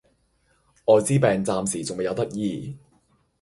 [0.85, 2.75] 愛滋病暫時仲未有得醫